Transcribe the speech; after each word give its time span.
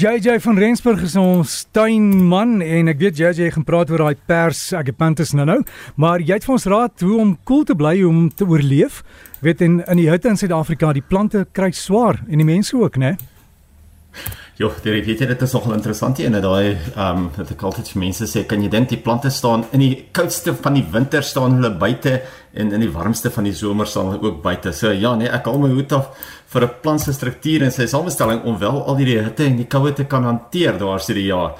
JJ 0.00 0.38
van 0.40 0.56
Rensburg 0.56 1.02
is 1.04 1.14
ons 1.20 1.54
tuinman 1.76 2.62
en 2.64 2.88
ek 2.88 3.00
weet 3.02 3.18
JJ 3.20 3.50
gaan 3.52 3.66
praat 3.68 3.90
oor 3.92 4.06
daai 4.06 4.22
pers 4.30 4.62
agapanthus 4.78 5.34
nou 5.36 5.44
nou, 5.44 5.58
maar 6.00 6.24
jy 6.24 6.38
het 6.38 6.46
vir 6.46 6.54
ons 6.54 6.64
raad 6.72 7.04
hoe 7.04 7.18
om 7.20 7.34
koel 7.34 7.44
cool 7.50 7.66
te 7.68 7.76
bly 7.76 7.92
om 8.08 8.22
te 8.32 8.48
oorleef. 8.48 9.02
Weet 9.44 9.60
in 9.66 9.82
in 9.84 10.00
die 10.00 10.08
hitte 10.08 10.32
in 10.32 10.40
Suid-Afrika, 10.40 10.94
die 10.96 11.04
plante 11.04 11.44
kry 11.52 11.68
swaar 11.76 12.22
en 12.30 12.40
die 12.40 12.48
mense 12.48 12.72
ook, 12.80 12.96
né? 12.96 13.18
Jo, 14.60 14.70
dit 14.84 15.04
weet 15.04 15.20
jy 15.20 15.28
dit 15.28 15.42
is 15.44 15.52
nogal 15.56 15.76
interessant 15.76 16.16
hier 16.16 16.30
en 16.30 16.40
daai 16.40 16.64
ehm 16.70 17.20
um, 17.20 17.28
dat 17.36 17.52
ek 17.52 17.62
altyd 17.68 17.92
vir 17.92 18.00
mense 18.06 18.26
sê, 18.28 18.46
kan 18.48 18.64
jy 18.64 18.72
dink 18.72 18.88
die 18.94 19.02
plante 19.04 19.28
staan 19.32 19.66
in 19.76 19.84
die 19.84 19.94
koudste 20.16 20.56
van 20.56 20.80
die 20.80 20.86
winter 20.96 21.24
staan 21.24 21.60
hulle 21.60 21.74
buite 21.76 22.22
en 22.52 22.72
in 22.72 22.80
die 22.80 22.90
warmste 22.90 23.30
van 23.30 23.46
die 23.46 23.54
somer 23.54 23.86
staan 23.86 24.10
hulle 24.10 24.30
ook 24.30 24.42
buite. 24.42 24.72
So 24.72 24.90
ja, 24.90 25.14
nee, 25.14 25.28
ek 25.30 25.46
haal 25.46 25.60
my 25.62 25.70
hoed 25.70 25.92
af 25.92 26.10
vir 26.52 26.64
'n 26.64 26.80
plant 26.82 27.00
se 27.00 27.12
struktuur 27.12 27.62
en 27.62 27.72
sy 27.72 27.86
samestelling 27.86 28.42
om 28.44 28.58
wel 28.58 28.84
al 28.86 28.96
die 28.96 29.18
hitte 29.18 29.44
en 29.44 29.56
die 29.56 29.66
koue 29.66 29.92
te 29.92 30.04
kan 30.04 30.24
hanteer 30.24 30.78
daar 30.78 31.00
sy 31.00 31.14
die 31.14 31.26
jaar. 31.26 31.54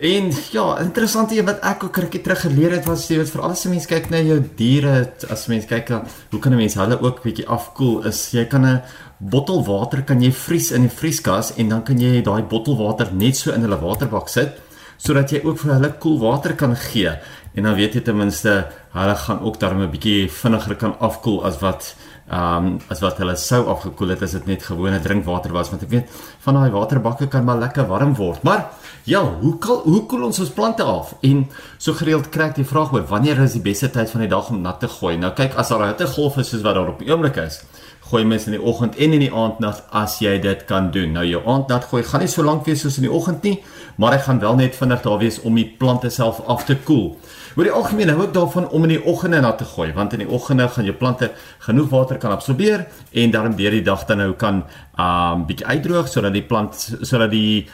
En 0.00 0.32
ja, 0.50 0.78
interessant 0.80 1.30
hier 1.30 1.44
wat 1.44 1.60
ek 1.62 1.84
ook 1.84 1.96
rukkie 1.96 2.22
terug 2.22 2.40
geleer 2.40 2.72
het 2.72 2.86
was 2.86 3.04
jy 3.08 3.18
weet 3.20 3.30
vir 3.30 3.42
alles 3.42 3.60
se 3.62 3.68
mense 3.68 3.86
kyk 3.86 4.10
na 4.10 4.18
jou 4.18 4.40
diere 4.56 5.12
as 5.30 5.46
mense 5.46 5.68
kyk 5.68 5.86
dan 5.86 6.08
hoe 6.32 6.40
kan 6.40 6.52
'n 6.52 6.56
mens 6.56 6.74
hulle 6.74 6.98
ook 7.00 7.22
bietjie 7.22 7.46
afkoel 7.46 8.06
is 8.06 8.32
jy 8.32 8.44
kan 8.44 8.66
'n 8.66 8.82
bottel 9.20 9.62
water 9.64 10.02
kan 10.02 10.20
jy 10.20 10.32
vries 10.32 10.72
in 10.72 10.82
die 10.82 10.90
vrieskas 10.90 11.52
en 11.56 11.68
dan 11.68 11.82
kan 11.84 11.98
jy 11.98 12.22
daai 12.22 12.42
bottel 12.42 12.76
water 12.76 13.12
net 13.12 13.36
so 13.36 13.52
in 13.52 13.62
hulle 13.62 13.78
waterbak 13.78 14.28
sit 14.28 14.58
sodat 14.98 15.30
jy 15.30 15.40
ook 15.44 15.58
vir 15.58 15.74
hulle 15.74 15.92
koel 16.02 16.18
water 16.18 16.54
kan 16.54 16.76
gee 16.76 17.12
en 17.54 17.62
dan 17.62 17.74
weet 17.74 17.94
jy 17.94 18.00
ten 18.00 18.16
minste 18.16 18.66
hulle 18.92 19.16
gaan 19.24 19.40
ook 19.40 19.60
daarmee 19.60 19.86
'n 19.86 19.90
bietjie 19.90 20.30
vinniger 20.30 20.76
kan 20.76 20.98
afkoel 20.98 21.44
as 21.44 21.58
wat 21.58 21.94
ehm 22.30 22.66
um, 22.66 22.80
as 22.88 23.00
wat 23.00 23.18
hulle 23.18 23.36
sou 23.36 23.66
afgekoel 23.68 24.08
het 24.08 24.22
as 24.22 24.32
dit 24.32 24.46
net 24.46 24.62
gewone 24.62 25.00
drinkwater 25.00 25.52
was 25.52 25.70
want 25.70 25.82
ek 25.82 25.90
weet 25.90 26.08
van 26.44 26.54
daai 26.54 26.70
waterbakke 26.70 27.26
kan 27.28 27.44
maar 27.44 27.58
lekker 27.58 27.86
warm 27.86 28.14
word. 28.14 28.42
Maar 28.42 28.70
ja, 29.04 29.22
hoe 29.40 29.58
kal, 29.58 29.82
hoe 29.84 30.06
koel 30.06 30.22
ons 30.22 30.38
ons 30.38 30.50
plante 30.50 30.82
af? 30.82 31.14
En 31.20 31.48
so 31.78 31.92
gereeld 31.92 32.28
kry 32.30 32.52
ek 32.52 32.60
die 32.60 32.66
vraag 32.66 32.92
oor 32.94 33.06
wanneer 33.10 33.40
is 33.42 33.56
die 33.58 33.64
beste 33.64 33.90
tyd 33.90 34.10
van 34.10 34.20
die 34.20 34.30
dag 34.30 34.50
om 34.50 34.60
nat 34.62 34.80
te 34.80 34.88
gooi? 34.88 35.16
Nou 35.18 35.32
kyk, 35.34 35.56
as 35.58 35.68
daar 35.68 35.82
'n 35.82 35.88
hittegolf 35.92 36.36
is 36.38 36.48
soos 36.48 36.62
wat 36.62 36.74
daar 36.74 36.88
op 36.88 36.98
die 36.98 37.10
oomblik 37.10 37.36
is, 37.36 37.64
gooi 38.12 38.26
mens 38.28 38.44
in 38.44 38.58
die 38.58 38.62
oggend 38.62 38.98
en 39.00 39.14
in 39.16 39.22
die 39.24 39.32
aand 39.32 39.62
nat 39.64 39.78
as 39.96 40.18
jy 40.20 40.34
dit 40.44 40.66
kan 40.68 40.90
doen. 40.92 41.14
Nou 41.16 41.24
jou 41.24 41.40
aand 41.48 41.70
nat 41.72 41.86
gooi 41.88 42.02
gaan 42.04 42.20
nie 42.20 42.28
so 42.28 42.44
lank 42.44 42.66
wees 42.68 42.84
soos 42.84 42.98
in 43.00 43.06
die 43.08 43.12
oggend 43.12 43.46
nie, 43.48 43.54
maar 43.96 44.12
hy 44.12 44.20
gaan 44.26 44.40
wel 44.42 44.58
net 44.60 44.76
vinnig 44.76 45.00
daar 45.04 45.20
wees 45.22 45.40
om 45.48 45.56
die 45.56 45.68
plante 45.80 46.10
self 46.12 46.42
af 46.52 46.66
te 46.68 46.76
koel. 46.84 47.14
Oor 47.56 47.68
die 47.68 47.72
algemeen 47.72 48.12
hou 48.12 48.26
ek 48.26 48.34
daarvan 48.36 48.68
om 48.72 48.84
in 48.86 48.94
die 48.94 49.00
oggende 49.08 49.40
nat 49.44 49.58
te 49.60 49.68
gooi 49.68 49.90
want 49.96 50.12
in 50.16 50.22
die 50.24 50.28
oggende 50.28 50.68
gaan 50.72 50.88
jou 50.88 50.94
plante 50.96 51.30
genoeg 51.66 51.90
water 51.92 52.20
kan 52.20 52.32
absorbeer 52.32 52.86
en 53.12 53.32
daarom 53.32 53.56
deur 53.56 53.76
die 53.76 53.84
dag 53.84 54.04
dan 54.08 54.22
nou 54.24 54.32
kan 54.40 54.62
um 55.00 55.46
bietjie 55.48 55.68
uitdroog 55.68 56.08
sodat 56.08 56.36
die 56.36 56.44
plant 56.48 56.76
sodat 57.00 57.32
die 57.32 57.66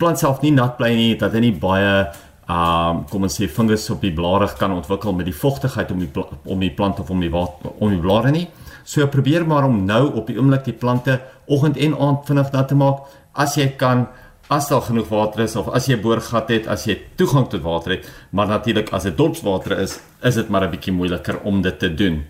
plant 0.00 0.20
self 0.20 0.40
nie 0.44 0.54
nat 0.56 0.78
bly 0.80 0.92
nie 0.96 1.10
dat 1.20 1.36
hy 1.36 1.44
nie 1.44 1.52
baie 1.52 2.06
um 2.48 3.04
kom 3.08 3.28
ons 3.28 3.36
sê 3.40 3.48
fungus 3.48 3.88
op 3.92 4.00
die 4.04 4.12
blare 4.12 4.48
kan 4.58 4.72
ontwikkel 4.72 5.16
met 5.16 5.28
die 5.28 5.36
vogtigheid 5.36 5.92
om 5.92 6.00
die 6.00 6.24
om 6.44 6.60
die 6.64 6.72
plant 6.72 7.00
of 7.00 7.12
om 7.12 7.20
die 7.20 7.32
water 7.32 7.76
om 7.80 7.92
die 7.92 8.00
blare 8.00 8.32
nie. 8.32 8.48
So 8.84 9.06
probeer 9.06 9.46
maar 9.46 9.64
om 9.64 9.84
nou 9.84 10.14
op 10.14 10.26
die 10.26 10.36
oomblik 10.38 10.64
die 10.64 10.76
plante 10.76 11.20
oggend 11.46 11.76
en 11.76 11.96
aand 11.98 12.26
vinnig 12.26 12.52
nat 12.52 12.68
te 12.68 12.74
maak 12.74 13.08
as 13.32 13.56
jy 13.56 13.68
kan 13.80 14.06
as 14.52 14.68
daar 14.68 14.84
genoeg 14.84 15.08
water 15.08 15.40
is 15.44 15.56
of 15.56 15.68
as 15.72 15.86
jy 15.86 15.96
'n 15.96 16.02
boorgat 16.02 16.48
het, 16.48 16.66
as 16.66 16.84
jy 16.84 16.98
toegang 17.16 17.48
tot 17.48 17.62
water 17.62 17.92
het, 17.92 18.10
maar 18.30 18.46
natuurlik 18.46 18.92
as 18.92 19.02
dit 19.02 19.16
dorpswater 19.16 19.78
is, 19.78 20.00
is 20.22 20.34
dit 20.34 20.48
maar 20.48 20.64
'n 20.64 20.70
bietjie 20.70 20.92
moeiliker 20.92 21.40
om 21.44 21.62
dit 21.62 21.78
te 21.78 21.94
doen. 21.94 22.24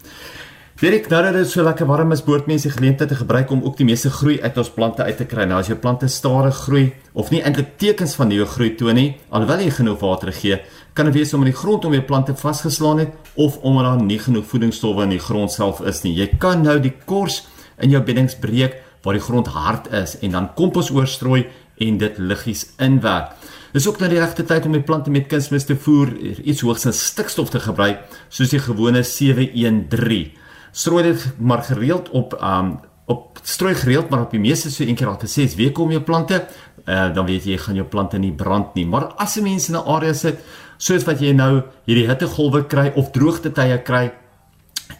Direk 0.75 1.05
nadat 1.07 1.37
dit 1.37 1.47
so 1.47 1.63
lekker 1.63 1.87
warm 1.87 2.11
is, 2.11 2.25
behoort 2.27 2.49
mense 2.51 2.67
geleentheid 2.75 3.07
te 3.13 3.15
gebruik 3.15 3.53
om 3.55 3.61
ook 3.63 3.77
die 3.79 3.85
meeste 3.87 4.11
groei 4.11 4.41
uit 4.43 4.57
ons 4.59 4.73
plante 4.75 5.05
uit 5.07 5.21
te 5.21 5.27
kry. 5.31 5.45
Nou 5.47 5.61
as 5.63 5.69
jou 5.71 5.77
plante 5.79 6.09
stadig 6.11 6.57
groei 6.65 6.89
of 7.15 7.31
nie 7.31 7.45
eintlik 7.47 7.77
tekens 7.79 8.17
van 8.19 8.33
nuwe 8.33 8.49
groei 8.51 8.73
toon 8.75 8.99
nie, 8.99 9.13
alhoewel 9.31 9.63
jy 9.63 9.71
genoeg 9.77 10.01
water 10.03 10.35
gee, 10.35 10.59
kan 10.99 11.07
dit 11.07 11.15
wees 11.21 11.31
omdat 11.39 11.53
die 11.53 11.61
grond 11.61 11.87
om 11.87 11.95
jou 11.95 12.03
plante 12.03 12.35
vasgeslaan 12.43 13.05
het 13.05 13.31
of 13.39 13.61
omdat 13.63 13.87
daar 13.87 14.03
nie 14.03 14.19
genoeg 14.27 14.51
voedingsstowwe 14.51 15.07
in 15.07 15.15
die 15.15 15.23
grond 15.23 15.55
self 15.55 15.79
is 15.87 16.03
nie. 16.03 16.17
Jy 16.19 16.29
kan 16.43 16.67
nou 16.67 16.81
die 16.83 16.97
kors 17.07 17.45
in 17.79 17.95
jou 17.95 18.03
beddings 18.03 18.35
breek 18.43 18.81
waar 19.07 19.15
die 19.15 19.23
grond 19.31 19.55
hard 19.55 19.93
is 19.95 20.19
en 20.27 20.35
dan 20.35 20.53
kompos 20.59 20.91
oorstrooi 20.91 21.45
en 21.87 22.03
dit 22.03 22.19
liggies 22.19 22.73
inwerk. 22.83 23.31
Dis 23.71 23.87
ook 23.87 24.03
nou 24.03 24.11
die 24.11 24.19
regte 24.19 24.43
tyd 24.43 24.67
om 24.67 24.75
die 24.75 24.83
plante 24.83 25.15
met 25.15 25.31
kunsmis 25.31 25.71
te 25.71 25.79
voer, 25.79 26.11
iets 26.43 26.67
hoogs 26.67 26.91
in 26.91 26.95
stikstof 26.95 27.55
te 27.55 27.63
gebruik, 27.63 28.03
soos 28.27 28.51
die 28.51 28.63
gewone 28.63 29.07
713. 29.07 30.43
Strooi 30.75 31.05
dit 31.07 31.23
maar 31.39 31.63
gereeld 31.63 32.11
op 32.11 32.35
um 32.43 32.75
op 33.07 33.39
strooi 33.43 33.75
gereeld 33.77 34.09
maar 34.09 34.23
op 34.25 34.31
die 34.33 34.41
meeste 34.41 34.71
so 34.73 34.83
een 34.83 34.97
keer 34.97 35.11
elke 35.13 35.27
6 35.29 35.55
weke 35.55 35.83
om 35.83 35.91
jou 35.93 36.01
plante, 36.03 36.39
uh, 36.89 37.15
dan 37.15 37.27
weet 37.29 37.45
jy 37.45 37.59
gaan 37.61 37.77
jou 37.77 37.87
plante 37.87 38.19
nie 38.19 38.33
brand 38.33 38.75
nie. 38.75 38.87
Maar 38.87 39.13
as 39.21 39.37
'n 39.37 39.43
mens 39.43 39.69
in 39.69 39.77
'n 39.77 39.87
area 39.87 40.13
sit 40.13 40.39
soos 40.79 41.05
wat 41.05 41.21
jy 41.21 41.33
nou 41.33 41.63
hierdie 41.85 42.09
hittegolwe 42.09 42.67
kry 42.67 42.93
of 42.95 43.11
droogte 43.11 43.53
tye 43.53 43.79
kry, 43.83 44.13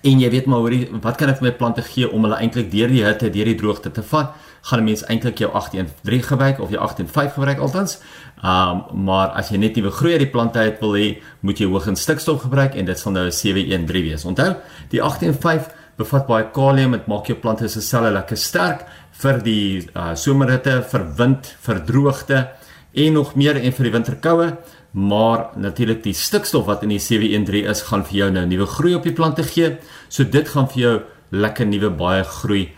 en 0.03 0.21
jy 0.21 0.31
weet 0.31 0.47
maar 0.47 0.59
hoorie 0.65 0.89
wat 1.03 1.17
kan 1.17 1.29
ek 1.29 1.39
vir 1.39 1.49
my 1.49 1.53
plante 1.59 1.83
gee 1.83 2.09
om 2.11 2.27
hulle 2.27 2.39
eintlik 2.41 2.71
deur 2.73 2.89
die 2.89 3.05
hitte, 3.05 3.31
deur 3.31 3.51
die 3.51 3.57
droogte 3.61 3.93
te 3.93 4.03
vat? 4.03 4.35
Gaan 4.63 4.81
'n 4.81 4.85
mens 4.85 5.05
eintlik 5.09 5.39
jou 5.39 5.51
813 5.53 6.23
gebruik 6.23 6.61
of 6.61 6.71
jou 6.71 6.81
85 6.81 7.35
gebruik 7.35 7.59
altens? 7.59 7.99
Um 8.43 8.83
maar 9.05 9.29
as 9.29 9.51
jy 9.51 9.57
net 9.59 9.77
nuwe 9.77 9.91
groei 9.91 10.13
uit 10.13 10.25
die 10.27 10.31
plante 10.31 10.59
uit 10.59 10.81
wil 10.81 10.93
hê, 10.93 11.23
moet 11.41 11.59
jy 11.59 11.67
hoog 11.67 11.87
in 11.87 11.97
stikstof 11.97 12.43
gebruik 12.43 12.75
en 12.75 12.85
dit 12.85 12.99
sal 12.99 13.13
nou 13.13 13.27
'n 13.27 13.33
713 13.33 14.03
wees. 14.03 14.25
Onthou, 14.25 14.57
die 14.91 15.03
815 15.03 15.73
bevat 15.97 16.27
baie 16.27 16.51
kalium, 16.51 16.93
dit 16.93 17.07
maak 17.07 17.27
jou 17.27 17.37
plante 17.37 17.69
se 17.69 17.81
selle 17.81 18.11
lekker 18.11 18.37
sterk 18.37 18.87
vir 19.13 19.43
die 19.43 19.89
uh, 19.95 20.15
somerhitte, 20.15 20.83
vir 20.91 21.05
wind, 21.17 21.57
vir 21.61 21.85
droogte 21.87 22.49
en 22.95 23.13
nog 23.13 23.35
meer 23.35 23.57
en 23.57 23.73
vir 23.73 23.89
die 23.89 23.93
winterkoue 23.93 24.49
maar 24.95 25.49
natuurlik 25.59 26.05
die 26.05 26.15
stikstof 26.15 26.69
wat 26.69 26.85
in 26.87 26.93
die 26.95 27.03
713 27.03 27.71
is 27.71 27.83
gaan 27.89 28.05
vir 28.07 28.19
jou 28.21 28.31
nou 28.31 28.45
nuwe 28.47 28.67
groei 28.67 28.95
op 28.95 29.03
die 29.03 29.13
plante 29.13 29.43
gee. 29.43 29.73
So 30.09 30.25
dit 30.25 30.49
gaan 30.49 30.69
vir 30.71 30.81
jou 30.81 30.95
lekker 31.35 31.67
nuwe 31.67 31.91
baie 31.91 32.23
groei 32.25 32.69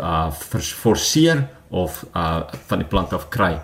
uh 0.00 0.30
forceer 0.32 1.44
of 1.68 2.04
uh 2.16 2.40
van 2.70 2.80
die 2.80 2.88
plant 2.88 3.12
af 3.12 3.28
kry. 3.28 3.58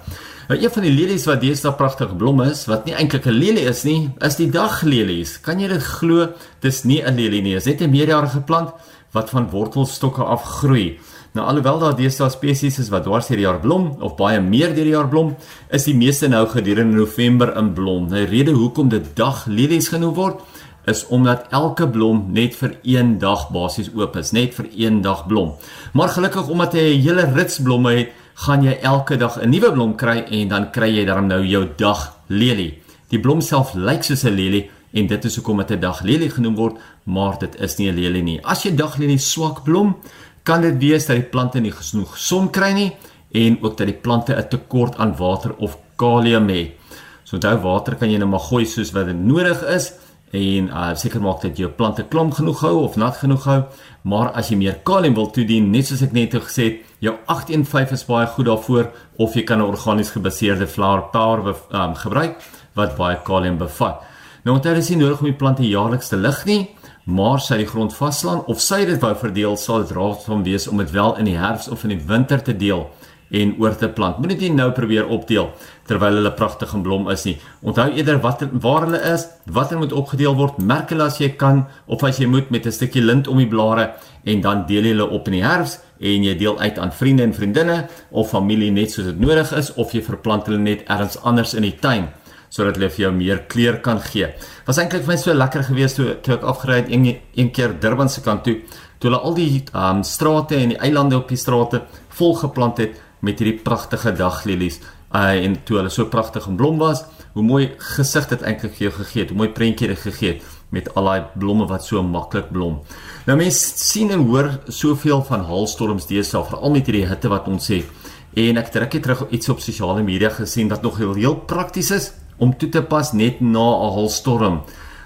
Nou 0.48 0.58
een 0.60 0.70
van 0.70 0.84
die 0.84 0.92
lelies 0.92 1.24
wat 1.24 1.40
deesdae 1.40 1.72
pragtig 1.78 2.12
blom 2.20 2.42
is, 2.44 2.66
wat 2.68 2.84
nie 2.84 2.92
eintlik 2.94 3.26
'n 3.26 3.32
lelie 3.32 3.64
is 3.64 3.84
nie, 3.84 4.10
is 4.20 4.36
die 4.36 4.50
daglelies. 4.50 5.40
Kan 5.40 5.60
jy 5.60 5.68
dit 5.68 5.82
glo? 5.82 6.28
Dis 6.60 6.84
nie 6.84 7.00
'n 7.00 7.16
lelie 7.16 7.42
nie, 7.42 7.54
dis 7.54 7.64
net 7.64 7.80
'n 7.80 7.90
meerjarige 7.90 8.40
plant 8.40 8.70
wat 9.12 9.30
van 9.30 9.48
wortelstokke 9.50 10.22
af 10.22 10.42
groei. 10.42 10.98
Nou 11.34 11.42
alhoewel 11.50 11.80
daar 11.82 11.96
deesdae 11.98 12.30
spesies 12.30 12.76
is 12.78 12.88
wat 12.94 13.08
dwars 13.08 13.26
deur 13.26 13.40
die 13.40 13.42
jaar 13.42 13.56
blom 13.58 13.88
of 14.06 14.12
baie 14.14 14.38
meer 14.38 14.70
deur 14.70 14.86
die 14.86 14.92
jaar 14.92 15.08
blom, 15.10 15.32
is 15.74 15.88
die 15.88 15.96
meeste 15.98 16.28
nou 16.30 16.44
gedurende 16.52 16.94
November 16.94 17.50
in 17.58 17.72
blom. 17.74 18.04
Die 18.12 18.22
rede 18.30 18.52
hoekom 18.54 18.92
dit 18.92 19.08
daglelies 19.18 19.88
genoem 19.90 20.14
word, 20.14 20.44
is 20.86 21.02
omdat 21.10 21.48
elke 21.50 21.88
blom 21.90 22.28
net 22.36 22.54
vir 22.54 22.76
een 22.86 23.16
dag 23.18 23.48
basies 23.50 23.90
oop 23.98 24.14
is, 24.20 24.30
net 24.30 24.54
vir 24.54 24.68
een 24.78 25.02
dag 25.02 25.24
blom. 25.26 25.56
Maar 25.98 26.14
gelukkig 26.14 26.52
omdat 26.54 26.78
hy 26.78 26.86
'n 26.94 27.02
hele 27.02 27.26
rits 27.34 27.58
blomme 27.58 27.96
het, 27.98 28.12
gaan 28.46 28.62
jy 28.62 28.78
elke 28.82 29.16
dag 29.16 29.42
'n 29.42 29.50
nuwe 29.50 29.72
blom 29.72 29.96
kry 29.96 30.22
en 30.30 30.48
dan 30.48 30.70
kry 30.70 30.90
jy 30.94 31.04
dan 31.04 31.26
nou 31.26 31.42
jou 31.42 31.66
daglelie. 31.76 32.78
Die 33.08 33.18
blom 33.18 33.40
self 33.40 33.74
lyk 33.74 34.04
soos 34.04 34.22
'n 34.24 34.36
lelie 34.36 34.70
en 34.92 35.06
dit 35.06 35.24
is 35.24 35.36
hoekom 35.36 35.56
dit 35.56 35.70
'n 35.70 35.80
daglelie 35.80 36.30
genoem 36.30 36.54
word, 36.54 36.76
maar 37.04 37.38
dit 37.38 37.60
is 37.60 37.76
nie 37.78 37.90
'n 37.90 37.94
lelie 37.94 38.22
nie. 38.22 38.40
As 38.44 38.62
jy 38.62 38.76
daglelie 38.76 39.18
swak 39.18 39.64
blom, 39.64 39.96
kan 40.44 40.60
dit 40.60 40.76
wees 40.78 41.06
dat 41.08 41.16
die 41.16 41.30
plante 41.32 41.60
nie 41.60 41.72
genoeg 41.72 42.16
son 42.20 42.50
kry 42.52 42.72
nie 42.76 42.90
en 43.34 43.56
ook 43.62 43.78
dat 43.78 43.88
die 43.90 44.00
plante 44.06 44.36
'n 44.36 44.48
tekort 44.48 44.96
aan 44.96 45.16
water 45.16 45.54
of 45.56 45.78
kalium 45.96 46.48
het. 46.48 46.76
So 47.24 47.36
onthou 47.36 47.56
water 47.62 47.96
kan 47.96 48.10
jy 48.10 48.18
net 48.18 48.28
maar 48.28 48.40
gooi 48.50 48.64
soos 48.66 48.92
wat 48.92 49.06
dit 49.06 49.16
nodig 49.16 49.62
is 49.62 49.92
en 50.32 50.68
uh 50.68 50.94
seker 50.94 51.20
maak 51.20 51.42
dat 51.42 51.56
jou 51.56 51.70
plante 51.70 52.02
klam 52.02 52.32
genoeg 52.32 52.60
hou 52.60 52.82
of 52.82 52.96
nat 52.96 53.16
genoeg 53.16 53.44
hou. 53.44 53.62
Maar 54.02 54.32
as 54.32 54.50
jy 54.50 54.56
meer 54.56 54.78
kalium 54.82 55.14
wil 55.14 55.30
toedien, 55.30 55.70
net 55.70 55.86
soos 55.86 56.02
ek 56.02 56.12
net 56.12 56.34
gesê 56.34 56.64
het, 56.64 56.80
jou 56.98 57.14
815 57.26 57.94
is 57.94 58.04
baie 58.04 58.26
goed 58.26 58.46
daarvoor 58.46 58.90
of 59.16 59.34
jy 59.34 59.44
kan 59.44 59.58
'n 59.58 59.62
organies 59.62 60.10
gebaseerde 60.10 60.66
flower 60.66 61.02
power 61.12 61.54
um, 61.72 61.94
gebruik 61.94 62.36
wat 62.74 62.96
baie 62.96 63.16
kalium 63.24 63.58
bevat. 63.58 64.02
Nou 64.44 64.56
onthou 64.56 64.74
dis 64.74 64.90
nie 64.90 64.98
nodig 64.98 65.20
om 65.20 65.26
die 65.26 65.40
plante 65.42 65.62
jaarliks 65.62 66.08
te 66.08 66.16
lig 66.16 66.44
nie 66.44 66.68
maar 67.04 67.40
sy 67.40 67.58
die 67.60 67.68
grond 67.68 67.92
vaslaan 67.92 68.44
of 68.48 68.60
sy 68.64 68.84
dit 68.88 69.00
wou 69.02 69.12
verdeel 69.20 69.56
sal 69.60 69.82
dit 69.84 69.92
raadsaam 69.96 70.44
wees 70.44 70.68
om 70.68 70.80
dit 70.80 70.92
wel 70.94 71.16
in 71.20 71.28
die 71.28 71.38
herfs 71.38 71.68
of 71.68 71.84
in 71.84 71.96
die 71.96 72.04
winter 72.08 72.42
te 72.42 72.56
deel 72.56 72.86
en 73.34 73.54
oor 73.58 73.74
te 73.76 73.88
plant. 73.90 74.18
Moenie 74.20 74.36
dit 74.38 74.52
nou 74.54 74.68
probeer 74.76 75.08
opdeel 75.10 75.50
terwyl 75.88 76.18
hulle 76.20 76.32
pragtig 76.36 76.72
en 76.76 76.84
blom 76.84 77.08
is 77.12 77.24
nie. 77.26 77.34
Onthou 77.66 77.88
eerder 77.92 78.20
wat 78.24 78.44
waar 78.62 78.86
hulle 78.86 79.00
is, 79.10 79.26
wat 79.52 79.74
moet 79.76 79.92
opgedeel 79.92 80.36
word, 80.38 80.60
merk 80.62 80.92
hulle 80.94 81.08
as 81.08 81.18
jy 81.20 81.32
kan 81.40 81.64
of 81.86 82.04
as 82.06 82.20
jy 82.20 82.28
moet 82.30 82.50
met 82.50 82.66
'n 82.66 82.72
stukkie 82.72 83.02
lint 83.02 83.28
om 83.28 83.38
die 83.38 83.48
blare 83.48 83.94
en 84.24 84.40
dan 84.40 84.66
deel 84.66 84.84
jy 84.84 84.94
hulle 84.94 85.10
op 85.10 85.28
in 85.28 85.40
die 85.40 85.44
herfs 85.44 85.78
en 86.00 86.24
jy 86.24 86.34
deel 86.36 86.58
uit 86.58 86.78
aan 86.78 86.92
vriende 86.92 87.22
en 87.22 87.34
vriendinne 87.34 87.88
of 88.10 88.30
familie 88.30 88.70
net 88.70 88.90
soos 88.90 89.04
dit 89.04 89.20
nodig 89.20 89.52
is 89.52 89.74
of 89.74 89.92
jy 89.92 90.02
verplant 90.02 90.46
hulle 90.46 90.58
net 90.58 90.84
ergens 90.88 91.18
anders 91.22 91.54
in 91.54 91.62
die 91.62 91.76
tuin 91.80 92.08
sodat 92.54 92.78
hulle 92.78 92.90
vir 92.94 93.08
jou 93.08 93.12
meer 93.14 93.44
kleur 93.50 93.80
kan 93.82 93.98
gee. 94.04 94.28
Was 94.68 94.78
eintlik 94.78 95.02
vir 95.02 95.14
my 95.14 95.18
so 95.18 95.34
lekker 95.34 95.66
geweest 95.66 95.98
toe 95.98 96.12
toe 96.22 96.36
ek 96.36 96.46
afgery 96.52 96.82
het 96.82 96.92
een 96.92 97.08
een 97.34 97.50
keer 97.50 97.74
Durban 97.82 98.08
se 98.08 98.22
kant 98.22 98.44
toe, 98.46 98.60
toe 98.98 99.10
hulle 99.10 99.22
al 99.26 99.34
die 99.34 99.64
um 99.74 100.04
strate 100.06 100.60
en 100.60 100.74
die 100.74 100.78
eilande 100.78 101.18
op 101.18 101.28
die 101.28 101.40
strate 101.40 101.82
vol 102.18 102.36
geplant 102.38 102.78
het 102.78 103.00
met 103.20 103.40
hierdie 103.40 103.58
pragtige 103.58 104.12
daglelies. 104.14 104.80
uh, 105.14 105.44
en 105.44 105.56
toe 105.64 105.78
hulle 105.78 105.90
so 105.90 106.08
pragtig 106.10 106.46
en 106.50 106.56
blom 106.58 106.78
was, 106.80 107.04
hoe 107.34 107.42
mooi 107.46 107.68
gesig 107.94 108.26
dit 108.32 108.42
eintlik 108.42 108.74
vir 108.74 108.88
jou 108.88 108.94
gegee 108.96 109.22
het, 109.22 109.30
hoe 109.30 109.38
mooi 109.38 109.50
prentjie 109.54 109.88
dit 109.88 110.00
gegee 110.00 110.32
het 110.32 110.48
met 110.74 110.88
al 110.98 111.06
daai 111.06 111.28
blomme 111.38 111.68
wat 111.70 111.84
so 111.86 112.02
maklik 112.02 112.48
blom. 112.50 112.80
Nou 113.28 113.36
mense 113.38 113.78
sien 113.78 114.10
en 114.10 114.24
hoor 114.26 114.50
soveel 114.66 115.22
van 115.28 115.44
haalstorms 115.46 116.08
deesdae, 116.10 116.42
veral 116.48 116.74
met 116.74 116.90
hierdie 116.90 117.06
hitte 117.06 117.30
wat 117.30 117.46
ons 117.46 117.68
het. 117.70 118.10
En 118.34 118.58
ek 118.58 118.72
het 118.72 118.80
rukkie 118.82 119.00
terug 119.04 119.22
iets 119.30 119.52
op 119.54 119.62
sosiale 119.62 120.02
media 120.02 120.32
gesien 120.34 120.68
wat 120.72 120.82
nog 120.82 120.98
heel, 120.98 121.14
heel 121.14 121.36
prakties 121.46 121.92
is 121.94 122.10
om 122.36 122.56
toe 122.58 122.68
te 122.68 122.82
pas 122.82 123.12
net 123.12 123.40
na 123.40 123.66
'n 123.84 123.92
haalstorm. 123.96 124.62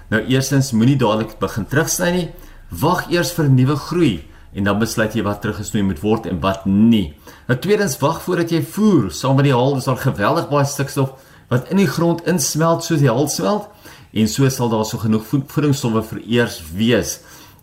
Nou 0.09 0.21
eerstens 0.25 0.71
moenie 0.71 0.97
dadelik 0.97 1.39
begin 1.39 1.65
terugsny 1.65 2.11
nie. 2.11 2.29
Wag 2.69 3.11
eers 3.11 3.31
vir 3.31 3.49
nuwe 3.49 3.75
groei 3.75 4.23
en 4.53 4.63
dan 4.63 4.79
besluit 4.79 5.13
jy 5.13 5.23
wat 5.23 5.41
teruggesnoei 5.41 5.83
moet 5.83 6.01
word 6.01 6.25
en 6.25 6.39
wat 6.39 6.65
nie. 6.65 7.13
Nou 7.47 7.59
tweedens 7.59 7.97
wag 8.01 8.21
voordat 8.21 8.49
jy 8.49 8.61
voer. 8.61 9.11
Saam 9.11 9.35
met 9.35 9.45
die 9.45 9.53
haal 9.53 9.77
is 9.77 9.85
daar 9.85 9.97
geweldig 9.97 10.49
baie 10.49 10.65
stikstof 10.65 11.13
wat 11.49 11.69
in 11.73 11.77
die 11.77 11.89
grond 11.89 12.25
insmelt 12.29 12.83
soos 12.83 12.99
die 12.99 13.09
haal 13.09 13.27
smelt 13.27 13.69
en 14.13 14.27
so 14.27 14.49
sal 14.49 14.69
daar 14.69 14.85
so 14.85 14.97
genoeg 14.97 15.25
voedingsstowwe 15.29 16.03
vir 16.03 16.21
eers 16.25 16.61
wees. 16.73 17.19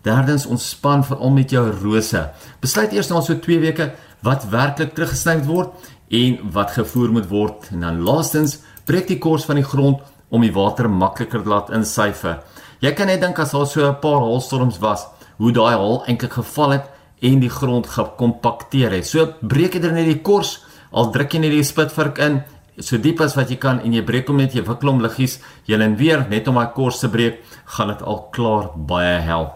Derdens 0.07 0.45
ontspan 0.47 1.03
veral 1.03 1.33
met 1.35 1.51
jou 1.51 1.65
rose. 1.81 2.29
Besluit 2.63 2.93
eers 2.95 3.09
na 3.11 3.21
so 3.21 3.35
2 3.35 3.59
weke 3.59 3.91
wat 4.23 4.47
werklik 4.51 4.95
teruggesny 4.95 5.41
word 5.47 5.73
en 6.07 6.39
wat 6.55 6.71
gevoer 6.77 7.11
moet 7.11 7.27
word 7.27 7.67
en 7.75 7.83
dan 7.83 8.03
laastens 8.07 8.61
breek 8.87 9.07
die 9.07 9.19
kors 9.19 9.45
van 9.45 9.59
die 9.59 9.67
grond 9.67 10.01
om 10.29 10.41
die 10.41 10.53
water 10.55 10.89
makliker 10.89 11.43
te 11.43 11.49
laat 11.49 11.71
insyfer. 11.75 12.41
Jy 12.81 12.91
kan 12.95 13.09
net 13.11 13.21
dink 13.21 13.39
as 13.39 13.51
daar 13.51 13.67
so 13.67 13.87
'n 13.87 13.99
paar 14.01 14.21
haalstorms 14.21 14.79
was, 14.79 15.07
hoe 15.37 15.51
daai 15.51 15.75
haal 15.75 16.03
eintlik 16.07 16.33
geval 16.33 16.71
het 16.71 16.85
en 17.21 17.39
die 17.39 17.49
grond 17.49 17.87
gekompakteer 17.87 18.91
het. 18.91 19.05
So 19.05 19.33
breek 19.41 19.73
jy 19.73 19.91
net 19.91 20.05
die 20.05 20.21
kors, 20.21 20.59
al 20.91 21.11
druk 21.11 21.33
jy 21.33 21.39
net 21.39 21.51
die 21.51 21.63
spitvark 21.63 22.19
in 22.19 22.43
so 22.79 22.97
diep 22.97 23.21
as 23.21 23.35
wat 23.35 23.49
jy 23.49 23.57
kan 23.57 23.79
en 23.79 23.93
jy 23.93 24.03
breek 24.05 24.27
hom 24.27 24.37
net 24.37 24.53
jy 24.53 24.61
wikkel 24.61 24.89
hom 24.89 25.01
liggies, 25.01 25.39
jy 25.65 25.79
en 25.81 25.97
weer 25.97 26.27
net 26.29 26.47
om 26.47 26.55
daai 26.55 26.73
kors 26.75 26.99
te 26.99 27.09
breek, 27.09 27.41
gaan 27.65 27.87
dit 27.87 28.01
al 28.01 28.29
klaar 28.31 28.69
baie 28.75 29.19
help. 29.19 29.53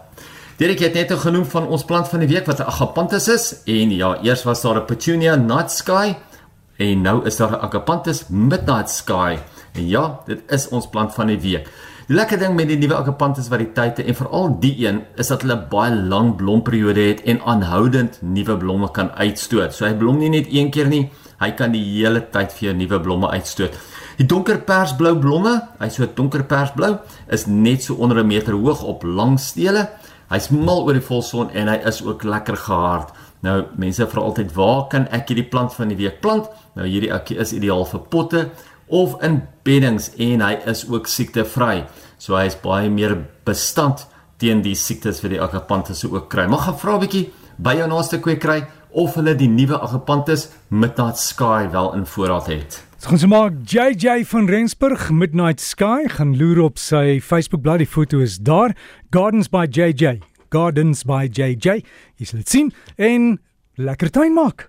Dirk 0.58 0.80
het 0.80 0.94
net 0.94 1.12
genoem 1.12 1.44
van 1.44 1.66
ons 1.66 1.84
plant 1.84 2.08
van 2.08 2.20
die 2.20 2.28
week 2.28 2.46
wat 2.46 2.60
'n 2.60 2.68
agapanthus 2.68 3.28
is 3.28 3.62
en 3.66 3.90
ja, 3.90 4.18
eers 4.22 4.44
was 4.44 4.62
daar 4.62 4.76
'n 4.76 4.86
petunia 4.86 5.36
night 5.36 5.70
sky 5.70 6.16
en 6.82 7.06
nou 7.06 7.16
is 7.28 7.36
daar 7.36 7.52
'n 7.56 7.64
agapanthus 7.66 8.28
midnight 8.28 8.90
sky. 8.90 9.38
En 9.72 9.88
ja, 9.88 10.20
dit 10.26 10.40
is 10.48 10.68
ons 10.68 10.88
plant 10.88 11.14
van 11.14 11.26
die 11.26 11.40
week. 11.40 11.68
Die 12.06 12.16
lekker 12.16 12.38
ding 12.38 12.54
met 12.54 12.68
die 12.68 12.76
nuwe 12.76 12.94
agapanthus 12.94 13.48
variëteite 13.48 14.04
en 14.04 14.14
veral 14.14 14.56
die 14.60 14.86
een 14.86 15.02
is 15.16 15.28
dat 15.28 15.42
hulle 15.42 15.66
baie 15.70 15.94
lang 15.94 16.36
blomperiode 16.36 17.00
het 17.00 17.22
en 17.22 17.40
aanhoudend 17.40 18.18
nuwe 18.22 18.56
blomme 18.56 18.90
kan 18.90 19.10
uitstoot. 19.10 19.74
So 19.74 19.86
hy 19.86 19.94
blom 19.94 20.18
nie 20.18 20.28
net 20.28 20.46
een 20.50 20.70
keer 20.70 20.88
nie, 20.88 21.10
hy 21.38 21.50
kan 21.50 21.72
die 21.72 21.84
hele 21.84 22.20
tyd 22.30 22.52
vir 22.52 22.68
jou 22.68 22.74
nuwe 22.76 23.00
blomme 23.00 23.30
uitstoot. 23.30 23.78
Die 24.16 24.26
donker 24.26 24.58
persblou 24.58 25.18
blomme, 25.18 25.62
hy's 25.78 25.94
so 25.94 26.06
donker 26.14 26.42
persblou, 26.42 26.98
is 27.28 27.46
net 27.46 27.82
so 27.82 27.94
onder 27.94 28.18
'n 28.18 28.26
meter 28.26 28.52
hoog 28.52 28.82
op 28.82 29.04
lang 29.04 29.38
stele 29.40 29.88
Hy's 30.32 30.46
mal 30.48 30.86
oor 30.86 30.96
die 30.96 31.04
volson 31.04 31.50
en 31.52 31.68
hy 31.68 31.74
is 31.90 31.98
ook 32.00 32.22
lekker 32.24 32.56
gehard. 32.56 33.10
Nou 33.42 33.56
mense 33.80 34.06
vra 34.06 34.22
altyd 34.22 34.52
waar 34.54 34.86
kan 34.92 35.08
ek 35.10 35.32
hierdie 35.32 35.48
plant 35.50 35.74
van 35.74 35.90
die 35.90 35.98
week 35.98 36.20
plant? 36.22 36.46
Nou 36.78 36.86
hierdie 36.86 37.12
akkie 37.14 37.40
is 37.42 37.54
ideaal 37.56 37.84
vir 37.90 38.04
potte 38.12 38.42
of 38.92 39.16
in 39.24 39.40
beddings 39.66 40.10
en 40.20 40.44
hy 40.44 40.54
is 40.70 40.84
ook 40.88 41.08
siektevry. 41.10 41.82
So 42.22 42.36
hy 42.38 42.46
is 42.50 42.58
baie 42.62 42.90
meer 42.92 43.16
bestand 43.46 44.06
teen 44.42 44.62
die 44.62 44.76
siektes 44.78 45.22
wat 45.24 45.34
die 45.34 45.42
agapanthus 45.42 46.04
ook 46.06 46.30
kry. 46.30 46.46
Mag 46.46 46.66
gaan 46.66 46.78
vra 46.78 46.94
'n 46.96 47.02
bietjie 47.06 47.26
by 47.58 47.74
jou 47.78 47.88
naaste 47.88 48.20
kweekry 48.20 48.62
of 48.90 49.14
hulle 49.14 49.34
die 49.34 49.48
nuwe 49.48 49.78
agapanthus 49.80 50.48
Midnight 50.68 51.18
Sky 51.18 51.68
wel 51.72 51.94
in 51.94 52.06
voorraad 52.06 52.46
het. 52.46 52.82
Ons 53.10 53.24
gaan 53.24 53.32
maak 53.32 53.52
JJ 53.66 54.24
van 54.30 54.46
Rensburg 54.46 55.10
Midnight 55.10 55.60
Sky 55.60 56.06
gaan 56.06 56.36
loer 56.38 56.60
op 56.62 56.78
sy 56.78 57.18
Facebook 57.20 57.62
bladsy. 57.62 57.78
Die 57.78 57.90
foto 57.90 58.20
is 58.22 58.38
daar. 58.38 58.76
Gardens 59.10 59.50
by 59.50 59.66
JJ. 59.66 60.20
Gardens 60.52 61.06
by 61.08 61.26
JJ. 61.32 61.80
Jy 62.20 62.28
sal 62.28 62.42
dit 62.42 62.52
sien 62.52 62.72
en 63.00 63.32
lekker 63.80 64.12
tuin 64.12 64.36
maak. 64.36 64.68